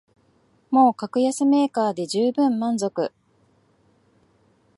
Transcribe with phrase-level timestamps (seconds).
[0.71, 3.13] もう格安メーカーでじゅうぶん満足